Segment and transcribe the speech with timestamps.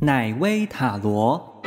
[0.00, 1.60] 乃威塔罗。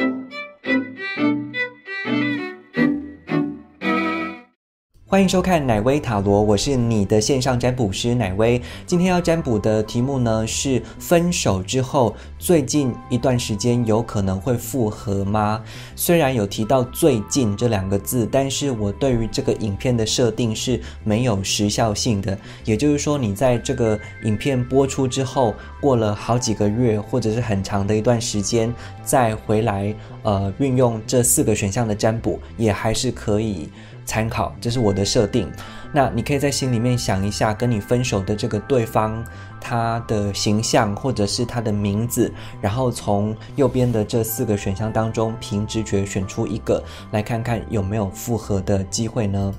[5.12, 8.62] 欢迎收看奶威塔罗，我是你的线上占卜师奶威。
[8.86, 15.62] 今天要占卜的题目呢是分手之后，最近一段时间有可能会复合吗？
[15.98, 22.38] 虽然有提到“最近”这两个字，但是我对于这个影片的设定是没有时效性的。
[22.64, 29.94] 也就是说，你在这个影片播出之后，过了好几个月或者是很长的一段时间，再回来
[30.24, 33.70] 呃运用这四个选项的占卜，也还是可以。
[34.06, 35.52] 参考，这是我的设定。
[35.94, 39.24] 那你可以在心里面想一下，跟你分手的这个对方，
[39.60, 49.54] 他的形象或者是他的名字，然后从右边的这四个选项当中，凭直觉选出一个，来看看有没有复合的机会呢？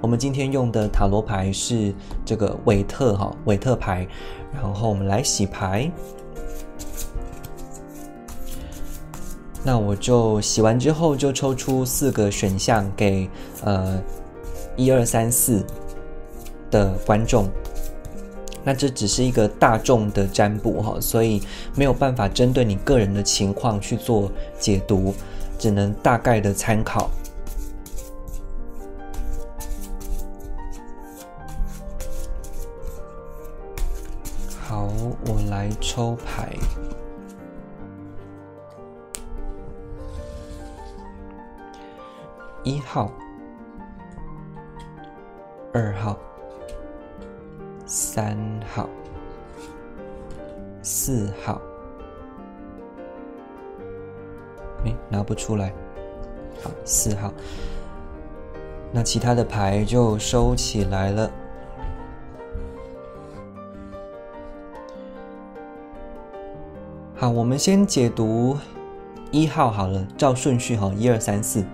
[0.00, 4.08] 我们今天用的塔罗牌是这个韦特哈韦特牌，
[4.54, 5.90] 然后我们来洗牌。
[9.66, 13.28] 那我就洗完之后，就抽出四个选项给
[13.64, 14.00] 呃
[14.76, 15.66] 一二三四
[16.70, 17.50] 的观众。
[18.62, 21.42] 那这只是一个大众的占卜哈，所以
[21.74, 25.12] 没有办法针对你个人的情况去做解读，
[25.58, 27.10] 只能大概的参考。
[34.60, 34.88] 好，
[35.26, 36.54] 我来抽牌。
[42.66, 43.12] 一号、
[45.72, 46.18] 二号、
[47.86, 48.36] 三
[48.74, 48.88] 号、
[50.82, 51.60] 四号，
[54.84, 55.72] 哎，拿不出来。
[56.60, 57.32] 好，四号。
[58.90, 61.30] 那其他的牌就收起来了。
[67.14, 68.58] 好，我们先解读
[69.30, 71.64] 一号好了，照顺序哈，一二三四。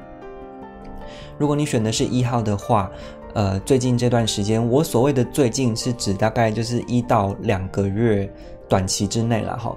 [1.43, 2.89] 如果你选的是一号的话，
[3.35, 8.33] 呃，最近这段时间，我所谓的最近是指大概就是一到两个月
[8.69, 9.77] 短期之内了哈。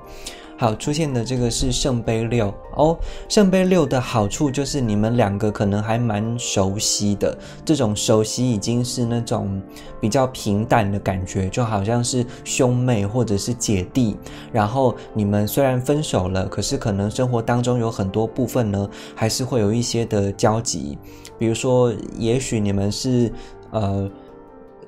[0.57, 2.97] 好，出现的这个是圣杯六哦。
[3.27, 9.61] 圣杯六的好处就是你们两个可能还蛮熟悉的，这种熟悉已经是那种
[9.99, 14.15] 比较平淡的感觉，就好像是兄妹或者是姐弟。
[14.53, 20.97] 然后你们虽然分手了，可是可能生活当中有很多部分呢，还是会有一些的交集。
[21.37, 23.29] 比如说，也许你们是
[23.71, 24.09] 呃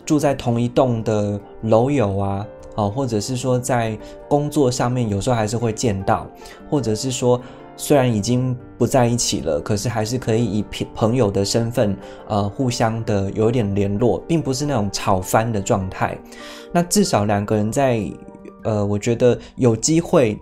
[0.06, 2.48] 住在同一栋的楼友啊。
[2.78, 4.00] 哦，或者是说在
[4.30, 6.26] 工作上面有时候还是会见到，
[6.70, 7.42] 或者是说
[7.76, 16.18] 虽然已经不在一起了，可是还是可以以朋朋友的身份，呃，互相的有一点联络，并不是那种吵翻的状态。
[16.72, 18.02] 那至少两个人在，
[18.64, 20.40] 呃，我觉得有机会。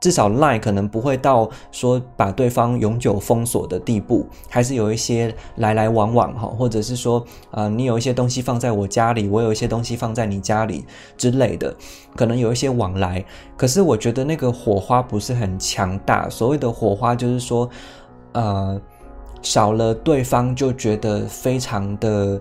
[0.00, 10.84] 至少赖可能不会到说把对方永久封锁的地步，还是有一些来来往往哈，或者是说啊，你有一些东西放在我家里，我有一些东西放在你家里
[11.16, 11.74] 之类的，
[12.14, 13.24] 可能有一些往来。
[13.56, 16.28] 可是我觉得那个火花不是很强大。
[16.28, 17.68] 所谓的火花就是说，
[18.32, 18.80] 呃，
[19.42, 22.40] 少了对方就觉得非常的。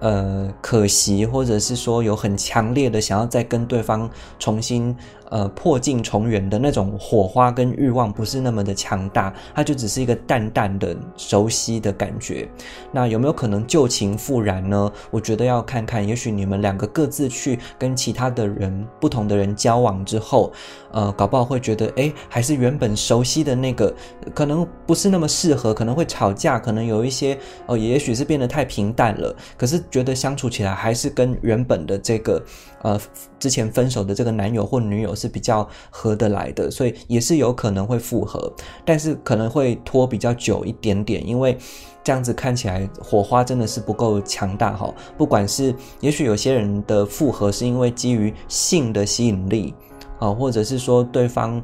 [0.00, 4.08] 呃，可惜，或者是说有很强烈的想要再跟对方
[4.38, 4.96] 重新
[5.30, 12.48] 呃破镜重圆的那种火花跟欲望，不是那么的强大，它就只是一个淡淡的熟悉的感觉。
[12.92, 14.92] 那有没有可能旧情复燃呢？
[15.10, 20.52] 我觉得要看看，也许你们两个各自去跟其他的人、不同的人交往之后，
[20.92, 23.92] 呃，搞不好会觉得，哎，还是原本熟悉的那个，
[24.34, 29.82] 可能不是那么适合，可能会吵架，可能有一些哦，也许是变得太平淡了，可是。
[29.90, 32.42] 觉得相处起来还是跟原本的这个，
[32.82, 33.00] 呃，
[33.38, 38.52] 之前分手的这个男友或女友是比较合得来的，所以也是有可能会复合，
[38.84, 41.58] 但是可能会拖比较久一点点，因为
[42.04, 44.94] 这样子看起来火花真的是不够强大哈。
[45.16, 49.74] 不管是也许有些人的复合是因为基于性的吸引力
[50.20, 51.60] 啊，或者是说对方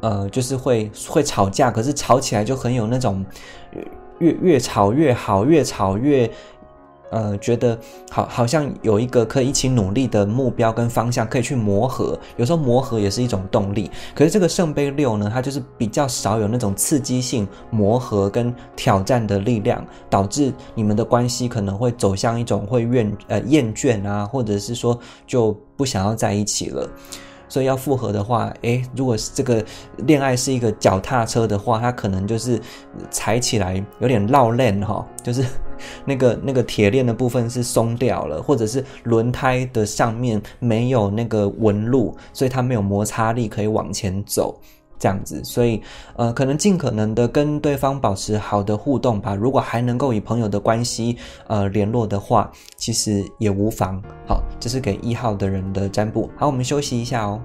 [0.00, 3.24] 呃就是会会吵架，可是吵起来就很有那种
[4.18, 6.30] 越越吵越好，越吵越。
[7.10, 7.78] 呃，觉得
[8.10, 12.18] 好，好像有一个可以一起努力的目标跟方向，可以去磨合。
[12.36, 13.90] 有时候磨合也是一种动力。
[14.14, 26.88] 可是这个圣杯六呢，它就是比较少有那种刺激性磨合跟挑战的力量，导致你们的关系可能会走向一种会厌呃厌倦啊，或者是说就不想要在一起了。
[27.48, 29.64] 所以要复合的话，诶，如果是这个
[30.06, 32.60] 恋爱是一个脚踏车的话，它可能就是
[33.10, 35.44] 踩起来有点绕链哈，就是。
[36.04, 44.58] 那个那个铁链的部分是松掉了，或者是轮胎的上面没有那个纹路，所以它没有摩擦力可以往前走。
[45.02, 45.80] 这样子，所以
[46.14, 49.34] 呃，可能尽可能的跟对方保持好的互动吧。
[49.34, 51.16] 如果还能够以朋友的关系
[51.46, 53.98] 呃联络的话，其实也无妨。
[54.28, 56.28] 好，这是给一号的人的占卜。
[56.36, 57.40] 好，我们休息一下哦。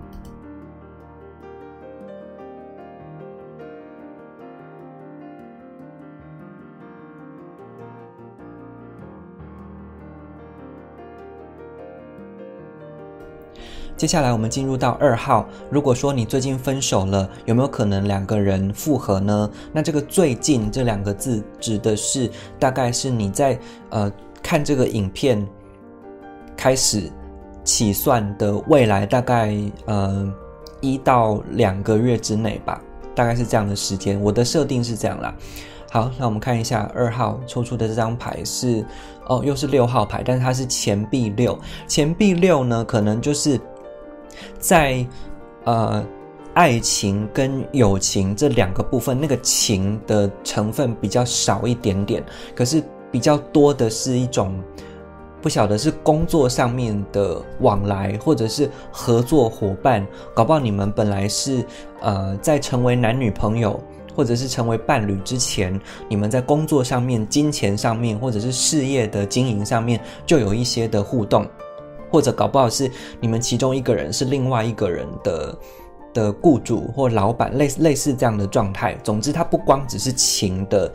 [13.97, 15.47] 接下来我们进入到二号。
[15.69, 19.49] 如果说你最近分手了，有没有可能两个人复合呢？
[19.71, 23.57] 那这个“最近”这两个字指的是，大概是你在
[23.91, 24.11] 呃
[24.43, 25.47] 看这个影片
[26.57, 27.09] 开始
[27.63, 29.55] 起算的未来，大概
[29.85, 30.29] 呃
[30.81, 32.81] 一到两个月之内吧，
[33.15, 34.19] 大概是这样的时间。
[34.21, 35.33] 我的设定是这样啦。
[35.89, 38.85] 好，那我们看一下二号抽出的这张牌是
[39.27, 41.57] 哦，又是六号牌，但是它是钱币六。
[41.87, 43.57] 钱币六呢，可能就是。
[44.59, 45.05] 在
[45.63, 46.05] 呃，
[46.53, 52.23] 爱情跟友情这两个部分，那个情的成分比较少一点点，
[52.55, 54.53] 可是比较多的是一种
[55.41, 61.65] 不晓得是工作上面的往来，或者是合作伙伴，搞不好你们本来是
[62.01, 63.79] 呃在成为男女朋友
[64.15, 65.77] 或者是成为伴侣之前，
[66.07, 71.45] 你们在工作上面、金钱上面，或者是事业的经营上面就有一些的互动。
[72.15, 72.89] 或者搞不好是
[73.19, 75.57] 你们其中一个人是另外一个人的
[76.13, 78.97] 的雇主或老板，类似类似这样的状态。
[79.03, 80.89] 总之，它不光只是情的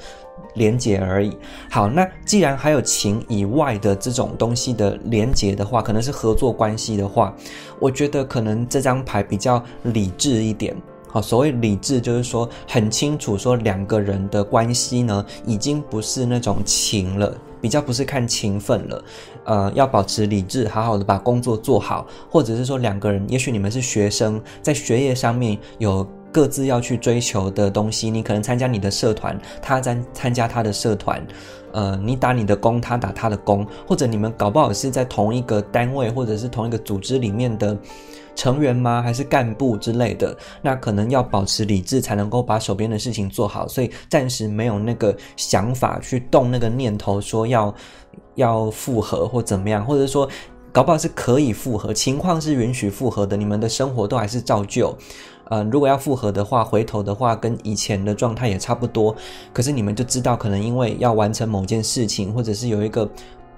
[0.55, 1.37] 连接而已。
[1.71, 7.37] 好，那既然还有情以外的这种东西的连接的话，可能是合作关系的话，
[7.79, 10.75] 我觉得可能这张牌比较理智一点。
[11.07, 17.37] 好，所谓理智，就是说很清楚，说两个人的关系呢，已经不是那种情了。
[17.61, 19.05] 比较不是看情分了，
[19.45, 31.25] 呃，要保持理智，好好的把工作做好，或者是说两个人，也许你们是学生，在学业上面有各自要去追求的东西，你可能参加你的社团，他参参加他的社团，
[31.73, 37.77] 呃，你打你的工，他打他的工，或者你们搞不好是在同一个单位或者是同一个组织里面的。
[38.41, 39.03] 成员吗？
[39.03, 40.35] 还是干部之类的？
[40.63, 43.69] 那可能要保持理智，才能够把手边的事情做好。
[43.69, 47.75] 所以暂时没有那个想法去动那个念头，说要
[48.37, 50.27] 要复合或怎么样，或者说
[50.73, 53.37] 搞不好是可以复合，情况是允许复合的。
[53.37, 54.97] 你们的生活都还是照旧。
[55.51, 59.15] 呃，如果要复合的话，回头的话跟以前的状态也差不多。
[59.53, 63.07] 可是你们就知道，可能因为要完成某件事情，或者是有一个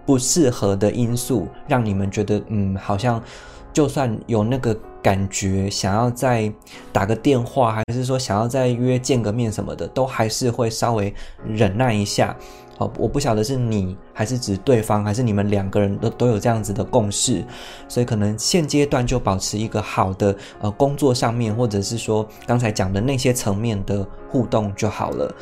[0.05, 3.23] 不适合的因素，让你们觉得嗯，好像。
[3.73, 6.53] 就算有那个感觉，想要再
[6.93, 11.13] 打个电话，还是说想要再约见个面什么的，都还是会稍微
[11.47, 12.37] 忍耐一下。
[12.79, 17.45] 好，我不晓得是你还是指对方，还是你们两个人都都有这样子的共识，
[17.87, 25.35] 所以可能现阶段就保持一个好的呃工作上面，或者是说刚才讲的那些层面的互动就好了。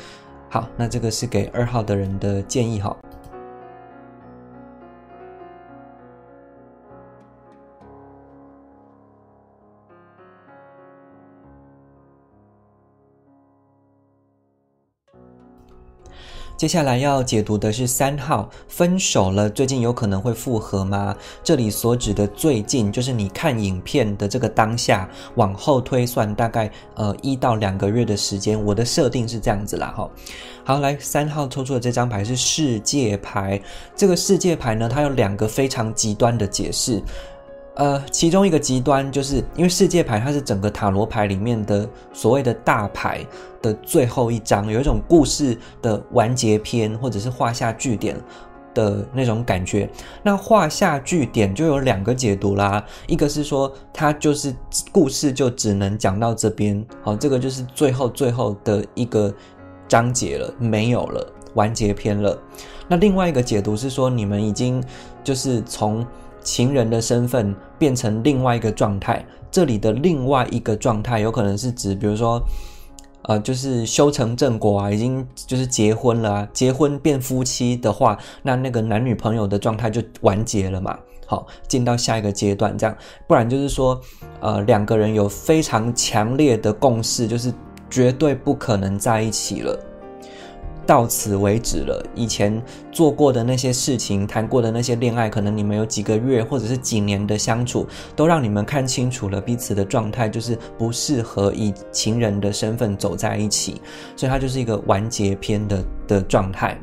[0.48, 2.96] 好，那这个是给二号的人的建议哈。
[16.60, 21.16] 接下来要解读的是三号，分手了，最近有可能会复合吗？
[21.42, 28.62] 这里所指的最近，就是你看影片的这个当下，往后推算大概呃一到两个月的时间。
[28.62, 30.10] 我的设定是这样子啦，哈。
[30.62, 33.58] 好，来三号抽出的这张牌是世界牌，
[33.96, 37.02] 这个世界牌呢，它有两个非常极端的解释。
[37.76, 43.24] 呃，其中一个极端就是因为世界牌它是整个塔罗牌里面的所谓的大牌
[43.62, 48.20] 的最后一张，有一种故事的完结篇或者是画下句点
[48.74, 49.88] 的那种感觉。
[50.22, 54.54] 那画下句点就有两个解读啦，一个是说它就是
[54.92, 59.32] 故事就只能讲到这边，好，这个就是最后最后的一个
[59.88, 62.36] 章节了，没有了完结篇了。
[62.88, 64.84] 那另外一个解读是说你们已经
[65.24, 66.04] 就是从。
[66.42, 72.42] 情人的身份变成另外一个状态，这里的另外一个状态有可能是指，比如说，
[73.22, 84.00] 呃，就是修成正果啊，已经就是结婚了啊，结婚变夫妻的话，那那个男女朋友的状态就完结了嘛，好，进到下一个阶段，这样，不然就是说，
[84.40, 87.52] 呃，两个人有非常强烈的共识，就是
[87.90, 89.78] 绝对不可能在一起了。
[90.90, 92.04] 到此为止了。
[92.16, 103.80] 以前做过的那些事情，谈过的那些恋爱，可能你们有几个月或者是几年的相处，都让你们看清楚了彼此的状态，就是不适合以情人的身份走在一起，
[104.16, 106.76] 所以它就是一个完结篇的的状态，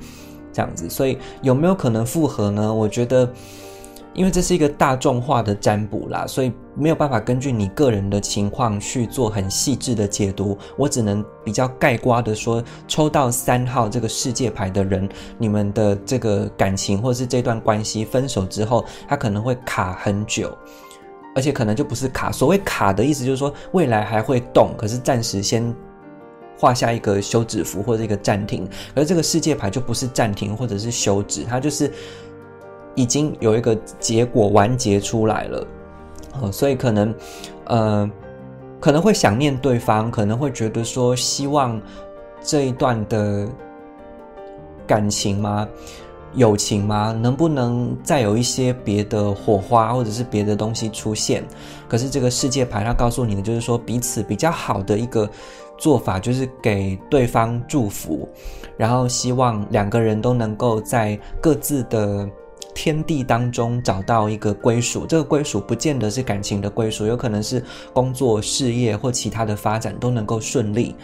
[0.54, 0.90] 这样子。
[0.90, 2.74] 所以有没有可能复合呢？
[2.74, 3.30] 我觉得。
[4.18, 10.58] 因为这是一个大众化的占卜啦，所以没有办法根据你个人的情况去做很细致的解读。
[10.76, 15.08] 我只能比较概括的说，抽到三号这个世界牌的人，
[15.38, 20.52] 你们的这个感情或是这段关系分手之后，他可能会卡很久，
[21.36, 22.32] 而且可能就不是卡。
[22.32, 25.72] 所谓卡的意思就是说，未来还会动，可是暂时先
[26.58, 28.68] 画下一个休止符或者一个暂停。
[28.96, 31.94] 而这个世界牌就不是暂停或者是休止，它就是。
[32.98, 35.68] 已经有一个结果完结出来了，
[36.52, 37.14] 所以可能，
[37.66, 38.12] 呃，
[38.80, 41.80] 可能会想念对方，可能会觉得说希望
[42.42, 43.48] 这一段的
[44.88, 45.68] 感情吗？
[46.34, 47.16] 友情吗？
[47.22, 51.44] 能不能再有一些别的火花，或者是别的东西出现？
[51.88, 55.30] 可是这个世界牌它告诉你的就是说，彼此比较好的一个
[55.78, 58.28] 做法就是给对方祝福，
[58.76, 62.28] 然后希望两个人都能够在各自的。
[62.78, 70.96] 天地当中找到一个归属，这个归属不见得是感情的归属，有可能是工作、事业或其他的发展都能够顺利。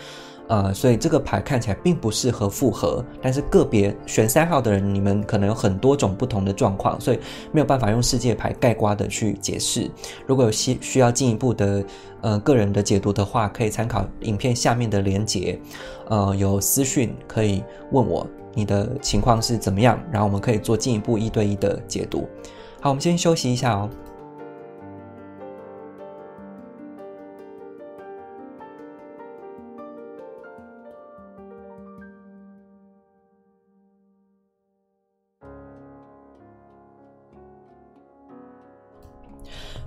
[0.47, 7.19] 呃，所以这个牌看起来并不适合复合，但是个别选三号的人，你们可能有很多种不同的状况，所以
[7.51, 9.89] 没有办法用世界牌盖瓜的去解释。
[10.27, 11.83] 如果有需需要进一步的
[12.21, 15.59] 呃个人的解读的话，可以参考影片下面的连结，
[16.09, 18.27] 呃，有私讯可以问我。
[18.55, 19.99] 你的情况是怎么样？
[20.11, 22.27] 然后我们可以做进一步一对一的解读。
[22.79, 23.89] 好，我们先休息一下哦。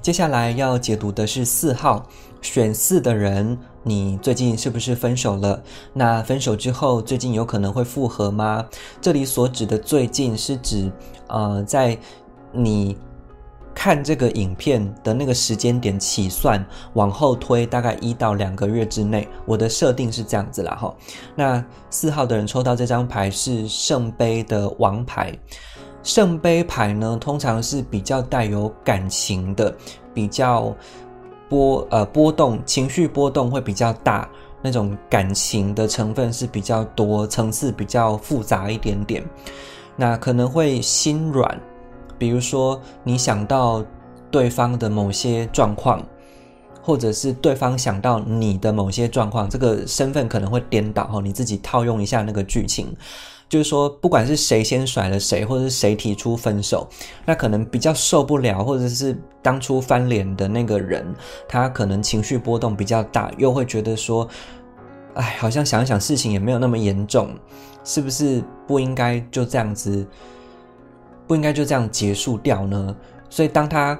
[0.06, 2.06] 接下来要解读的是四号，
[2.40, 3.58] 选四的人。
[3.82, 5.60] 你最近是不是分手了？
[5.92, 8.64] 那分手之后，最近有可能会复合吗？
[9.00, 10.92] 这里所指的最近是指，
[11.26, 11.98] 呃，在
[12.52, 12.96] 你
[13.74, 19.26] 看这个影片的那个时间点起算，往后推大概一到两个月之内。
[19.44, 20.94] 我的设定是这样子啦，哈。
[21.34, 25.36] 那四号的人抽到这张牌是圣杯的王牌，
[26.06, 29.76] 圣杯牌呢，通常是比较带有感情的，
[30.14, 30.74] 比较。
[31.48, 34.28] 波呃波动情绪波动会比较大，
[34.60, 39.24] 那种感情的成分是比较多，层次比较复杂一点点。
[39.94, 41.60] 那可能会心软，
[42.18, 43.84] 比如说你想到
[44.28, 46.04] 对方的某些状况，
[46.82, 51.20] 或者是对方想到你的某些状况，这个身份可能会颠倒哈。
[51.20, 52.92] 你自己套用一下那个剧情。
[53.48, 56.88] 就是说，不管是谁先甩了谁，或者是谁提出分手，
[57.24, 61.14] 那可能比较受不了，或者是当初翻脸的那个人，
[61.48, 64.28] 他可能情绪波动比较大，又会觉得说，
[65.14, 67.30] 哎，好像想一想事情也没有那么严重，
[67.84, 70.06] 是不是不应该就这样子，
[71.26, 72.96] 不应该就这样结束掉呢？
[73.30, 73.98] 所以当他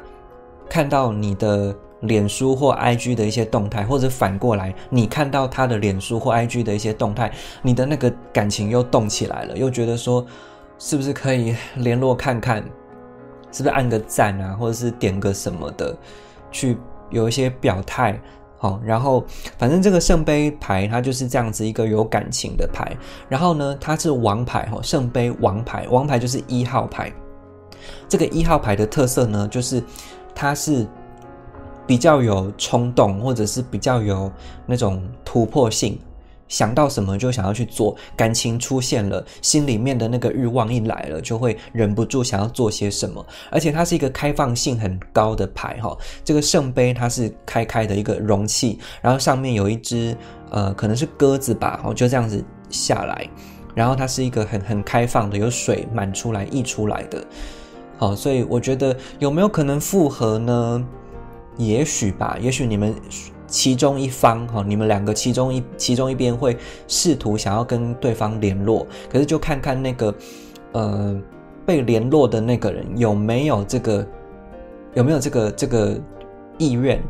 [0.68, 1.76] 看到你的。
[2.00, 10.24] 脸书或 IG 的一些动态，或者反过来，你看到他的脸书或 IG 的一些动态，你的那个感情又动起来了，又觉得说，
[10.78, 12.62] 是不是可以联络看看，
[13.50, 15.96] 是不是按个赞啊，或者是点个什么的，
[16.52, 16.76] 去
[17.08, 18.20] 有一些表态，
[18.58, 19.24] 好，然后
[19.56, 22.94] 反正这个圣杯牌它就是这样子一个有感情的牌，
[23.26, 27.10] 然后呢，它是王牌哈，圣杯王牌，王牌就是一号牌，
[28.06, 29.82] 这个一号牌的特色呢，就是
[30.34, 30.86] 它是。
[31.86, 34.30] 比较有冲动，或者是比较有
[34.66, 35.98] 那种突破性，
[36.48, 43.24] 想到什么就想要去做，感情出现了，心里面的那个欲望一来了，就会忍不住想要做些什么。
[43.50, 50.16] 而且它是一个开放性很高的牌哈，这个圣杯它是开开的一个容器，然后上面有一只
[50.50, 53.28] 呃可能是鸽子吧，哦就这样子下来，
[53.74, 57.24] 然后它是一个很很开放的，有水满出来溢出来的，
[57.96, 60.86] 好，所以我觉得有没有可能复合呢？
[61.56, 62.94] 也许吧，也许你们
[63.46, 66.56] 其中一方哈，你们两个其中一其中一边会
[66.88, 70.14] 试图想要跟对方联络，可是就看看那个
[70.72, 71.20] 呃
[71.64, 74.06] 被联络的那个人有没有这个
[74.94, 75.98] 有没有这个这个
[76.58, 77.02] 意愿，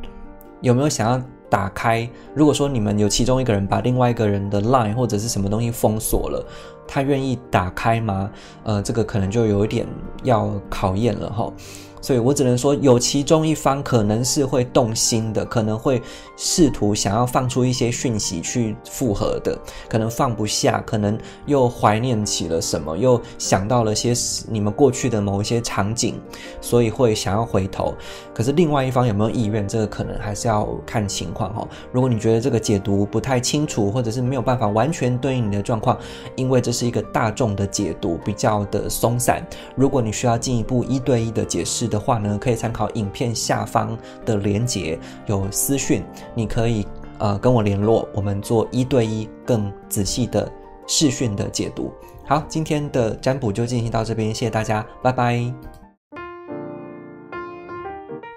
[0.60, 2.08] 有没有想要打开？
[2.34, 6.44] 如果说你们有其中一个人把另外一个人的 line 或者是什么东西封锁了，
[6.86, 8.30] 他愿意打开吗？
[8.64, 9.86] 呃，这个可能就有一点
[10.22, 11.52] 要考验了哈。
[12.00, 16.00] 所以我只能说，有其中一方可能是会动心的，可能会
[16.36, 24.12] 试图想要放出一些讯息去复合的，可能放不下，可能又怀念起了什么，又想到了些
[24.48, 26.20] 你们过去的某一些场景，
[26.60, 27.92] 所以会想要回头。
[28.32, 31.66] 可是另外一方有没有意愿，这个可能还是要看情况哈。
[31.90, 35.98] 如果你觉得这个解读不太清楚，或者是没有办法完全对应你的状况，
[36.36, 39.44] 因为这是一个大众的解读，比较的松散。
[39.74, 41.85] 如果你需要进一步一对一的解释。
[41.86, 46.02] 的话呢，可以参考影片下方的连结，有私讯，
[46.34, 46.86] 你可以
[47.18, 50.50] 呃跟我联络，我们做一对一更仔细的
[50.86, 51.92] 视讯的解读。
[52.26, 55.52] 好，今天的占卜就进行到这边，谢谢大家，拜拜。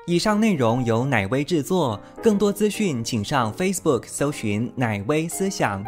[0.05, 5.85] 以上内容由奶威制作，更多资讯请上 Facebook 搜寻“奶威思想”。